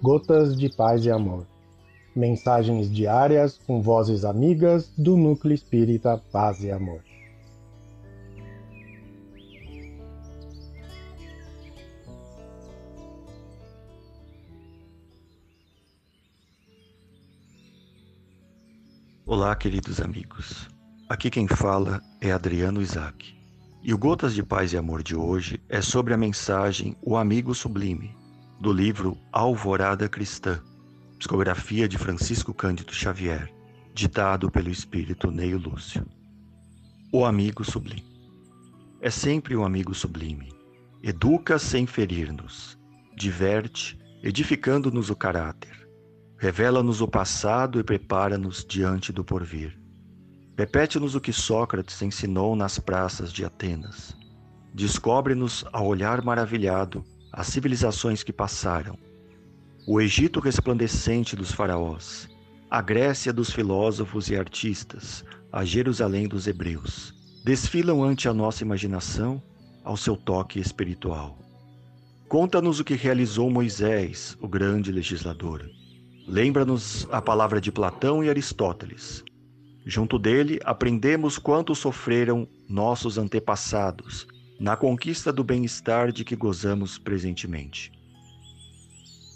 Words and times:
Gotas 0.00 0.56
de 0.56 0.68
Paz 0.68 1.04
e 1.04 1.10
Amor. 1.10 1.44
Mensagens 2.14 2.88
diárias 2.88 3.58
com 3.66 3.82
vozes 3.82 4.24
amigas 4.24 4.92
do 4.96 5.16
Núcleo 5.16 5.52
Espírita 5.52 6.22
Paz 6.30 6.62
e 6.62 6.70
Amor. 6.70 7.02
Olá, 19.26 19.56
queridos 19.56 20.00
amigos. 20.00 20.68
Aqui 21.08 21.28
quem 21.28 21.48
fala 21.48 22.00
é 22.20 22.30
Adriano 22.30 22.80
Isaac. 22.80 23.36
E 23.82 23.92
o 23.92 23.98
Gotas 23.98 24.32
de 24.32 24.44
Paz 24.44 24.72
e 24.72 24.76
Amor 24.76 25.02
de 25.02 25.16
hoje 25.16 25.60
é 25.68 25.80
sobre 25.80 26.14
a 26.14 26.16
mensagem 26.16 26.96
O 27.02 27.16
Amigo 27.16 27.52
Sublime, 27.52 28.16
do 28.60 28.72
livro 28.72 29.16
Alvorada 29.32 30.08
Cristã, 30.08 30.60
psicografia 31.18 31.88
de 31.88 31.96
Francisco 31.96 32.52
Cândido 32.52 32.92
Xavier, 32.92 33.52
ditado 33.94 34.50
pelo 34.50 34.70
espírito 34.70 35.30
Neio 35.30 35.58
Lúcio. 35.58 36.06
O 37.12 37.24
Amigo 37.24 37.64
Sublime. 37.64 38.04
É 39.00 39.10
sempre 39.10 39.56
um 39.56 39.64
amigo 39.64 39.94
sublime. 39.94 40.52
Educa 41.02 41.58
sem 41.58 41.86
ferir-nos, 41.86 42.76
diverte, 43.16 43.98
edificando-nos 44.22 45.08
o 45.08 45.16
caráter, 45.16 45.88
revela-nos 46.36 47.00
o 47.00 47.06
passado 47.06 47.78
e 47.78 47.84
prepara-nos 47.84 48.64
diante 48.64 49.12
do 49.12 49.24
porvir 49.24 49.78
Repete-nos 50.58 51.14
o 51.14 51.20
que 51.20 51.32
Sócrates 51.32 52.02
ensinou 52.02 52.56
nas 52.56 52.80
praças 52.80 53.32
de 53.32 53.44
Atenas. 53.44 54.16
Descobre-nos, 54.74 55.64
ao 55.72 55.86
olhar 55.86 56.20
maravilhado, 56.24 57.04
as 57.32 57.46
civilizações 57.48 58.22
que 58.22 58.32
passaram. 58.32 58.98
O 59.86 60.00
Egito 60.00 60.40
resplandecente 60.40 61.34
dos 61.34 61.52
faraós, 61.52 62.28
a 62.70 62.82
Grécia 62.82 63.32
dos 63.32 63.50
filósofos 63.50 64.28
e 64.28 64.36
artistas, 64.36 65.24
a 65.52 65.64
Jerusalém 65.64 66.28
dos 66.28 66.46
hebreus, 66.46 67.14
desfilam 67.44 68.02
ante 68.02 68.28
a 68.28 68.34
nossa 68.34 68.62
imaginação 68.62 69.42
ao 69.82 69.96
seu 69.96 70.16
toque 70.16 70.60
espiritual. 70.60 71.38
Conta-nos 72.28 72.78
o 72.80 72.84
que 72.84 72.94
realizou 72.94 73.50
Moisés, 73.50 74.36
o 74.40 74.46
grande 74.46 74.92
legislador. 74.92 75.64
Lembra-nos 76.26 77.08
a 77.10 77.22
palavra 77.22 77.60
de 77.60 77.72
Platão 77.72 78.22
e 78.22 78.28
Aristóteles, 78.28 79.24
Junto 79.88 80.18
dele, 80.18 80.60
aprendemos 80.66 81.38
quanto 81.38 81.74
sofreram 81.74 82.46
nossos 82.68 83.16
antepassados 83.16 84.26
na 84.58 84.76
conquista 84.76 85.32
do 85.32 85.44
bem-estar 85.44 86.10
de 86.10 86.24
que 86.24 86.34
gozamos 86.34 86.98
presentemente. 86.98 87.92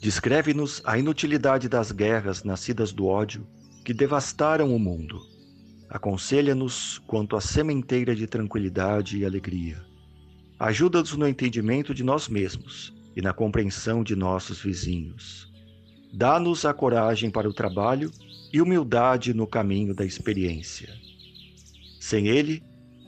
Descreve-nos 0.00 0.82
a 0.84 0.98
inutilidade 0.98 1.68
das 1.68 1.92
guerras 1.92 2.42
nascidas 2.42 2.92
do 2.92 3.06
ódio 3.06 3.46
que 3.84 3.94
devastaram 3.94 4.74
o 4.74 4.78
mundo. 4.78 5.24
Aconselha-nos 5.88 6.98
quanto 7.06 7.36
à 7.36 7.40
sementeira 7.40 8.16
de 8.16 8.26
tranquilidade 8.26 9.18
e 9.18 9.24
alegria. 9.24 9.80
Ajuda-nos 10.58 11.16
no 11.16 11.28
entendimento 11.28 11.94
de 11.94 12.02
nós 12.02 12.28
mesmos 12.28 12.92
e 13.14 13.22
na 13.22 13.32
compreensão 13.32 14.02
de 14.02 14.16
nossos 14.16 14.60
vizinhos. 14.60 15.52
Dá-nos 16.12 16.64
a 16.64 16.74
coragem 16.74 17.30
para 17.30 17.48
o 17.48 17.52
trabalho 17.52 18.10
e 18.52 18.60
humildade 18.60 19.32
no 19.32 19.46
caminho 19.46 19.94
da 19.94 20.04
experiência. 20.04 20.92
Sem 22.00 22.26
ele, 22.26 22.62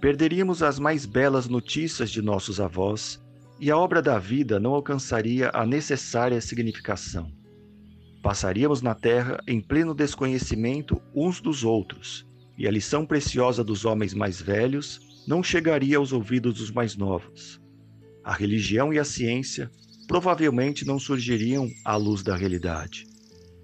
perderíamos 0.00 0.62
as 0.62 0.78
mais 0.78 1.04
belas 1.04 1.48
notícias 1.48 2.10
de 2.10 2.22
nossos 2.22 2.60
avós 2.60 3.20
e 3.58 3.70
a 3.70 3.76
obra 3.76 4.00
da 4.00 4.18
vida 4.18 4.58
não 4.58 4.74
alcançaria 4.74 5.50
a 5.52 5.66
necessária 5.66 6.40
significação. 6.40 7.30
Passaríamos 8.22 8.82
na 8.82 8.94
terra 8.94 9.38
em 9.46 9.60
pleno 9.60 9.94
desconhecimento 9.94 11.00
uns 11.14 11.40
dos 11.40 11.64
outros, 11.64 12.26
e 12.56 12.66
a 12.66 12.70
lição 12.70 13.06
preciosa 13.06 13.62
dos 13.64 13.84
homens 13.84 14.14
mais 14.14 14.40
velhos 14.40 15.22
não 15.26 15.42
chegaria 15.42 15.98
aos 15.98 16.12
ouvidos 16.12 16.54
dos 16.54 16.70
mais 16.70 16.96
novos. 16.96 17.60
A 18.24 18.34
religião 18.34 18.92
e 18.92 18.98
a 18.98 19.04
ciência 19.04 19.70
provavelmente 20.06 20.86
não 20.86 20.98
surgiriam 20.98 21.68
à 21.84 21.96
luz 21.96 22.22
da 22.22 22.34
realidade 22.34 23.10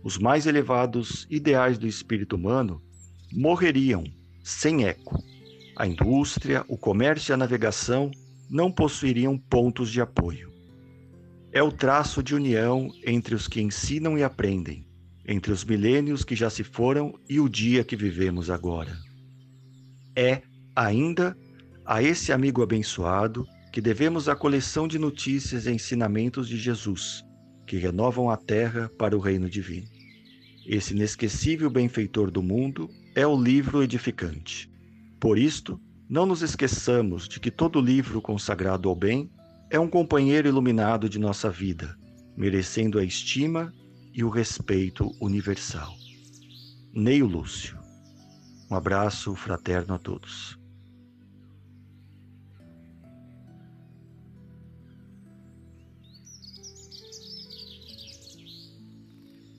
os 0.06 0.18
mais 0.18 0.46
elevados 0.46 1.26
ideais 1.28 1.78
do 1.78 1.84
espírito 1.88 2.36
humano 2.36 2.80
morreriam 3.32 4.04
sem 4.40 4.84
eco. 4.84 5.20
A 5.76 5.86
indústria, 5.86 6.64
o 6.68 6.78
comércio 6.78 7.32
e 7.32 7.34
a 7.34 7.36
navegação 7.36 8.10
não 8.48 8.72
possuiriam 8.72 9.36
pontos 9.36 9.90
de 9.90 10.00
apoio. 10.00 10.50
É 11.52 11.62
o 11.62 11.70
traço 11.70 12.22
de 12.22 12.34
união 12.34 12.90
entre 13.04 13.34
os 13.34 13.46
que 13.46 13.60
ensinam 13.60 14.16
e 14.16 14.22
aprendem, 14.22 14.88
entre 15.28 15.52
os 15.52 15.66
milênios 15.66 16.24
que 16.24 16.34
já 16.34 16.48
se 16.48 16.64
foram 16.64 17.20
e 17.28 17.38
o 17.38 17.46
dia 17.46 17.84
que 17.84 17.94
vivemos 17.94 18.48
agora. 18.48 18.96
É, 20.16 20.40
ainda, 20.74 21.36
a 21.84 22.02
esse 22.02 22.32
amigo 22.32 22.62
abençoado 22.62 23.46
que 23.70 23.82
devemos 23.82 24.30
a 24.30 24.34
coleção 24.34 24.88
de 24.88 24.98
notícias 24.98 25.66
e 25.66 25.72
ensinamentos 25.72 26.48
de 26.48 26.56
Jesus, 26.56 27.22
que 27.66 27.76
renovam 27.76 28.30
a 28.30 28.36
terra 28.38 28.90
para 28.96 29.14
o 29.14 29.20
reino 29.20 29.50
divino. 29.50 29.88
Esse 30.64 30.94
inesquecível 30.94 31.68
benfeitor 31.68 32.30
do 32.30 32.42
mundo 32.42 32.88
é 33.14 33.26
o 33.26 33.38
livro 33.38 33.82
edificante. 33.82 34.74
Por 35.20 35.38
isto, 35.38 35.80
não 36.08 36.26
nos 36.26 36.42
esqueçamos 36.42 37.28
de 37.28 37.40
que 37.40 37.50
todo 37.50 37.80
livro 37.80 38.20
consagrado 38.20 38.88
ao 38.88 38.94
bem 38.94 39.30
é 39.70 39.80
um 39.80 39.88
companheiro 39.88 40.48
iluminado 40.48 41.08
de 41.08 41.18
nossa 41.18 41.50
vida, 41.50 41.96
merecendo 42.36 42.98
a 42.98 43.04
estima 43.04 43.72
e 44.12 44.22
o 44.22 44.28
respeito 44.28 45.10
universal. 45.20 45.92
Neio 46.92 47.26
Lúcio. 47.26 47.78
Um 48.70 48.74
abraço 48.74 49.34
fraterno 49.34 49.94
a 49.94 49.98
todos. 49.98 50.58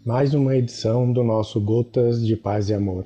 mais 0.07 0.33
uma 0.33 0.55
edição 0.55 1.11
do 1.11 1.21
nosso 1.21 1.59
Gotas 1.59 2.25
de 2.25 2.37
Paz 2.37 2.69
e 2.69 2.73
Amor. 2.73 3.05